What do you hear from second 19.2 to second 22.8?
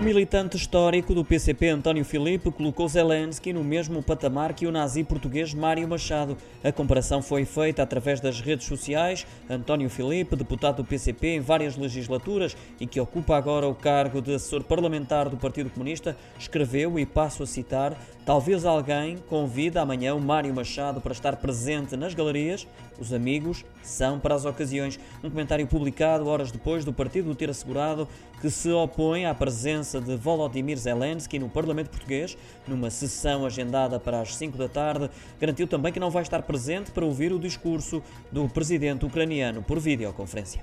convide amanhã o Mário Machado para estar presente nas galerias.